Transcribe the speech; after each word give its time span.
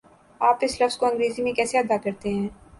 آپ 0.41 0.57
اس 0.61 0.81
لفظ 0.81 0.97
کو 0.97 1.05
انگریزی 1.05 1.43
میں 1.43 1.53
کیسے 1.53 1.77
ادا 1.77 1.97
کرتےہیں؟ 2.03 2.47